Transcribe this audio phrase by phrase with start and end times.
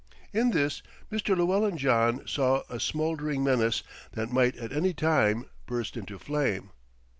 [0.33, 0.81] In this
[1.11, 1.37] Mr.
[1.37, 6.71] Llewellyn John saw a smouldering menace that might at any time burst into flame.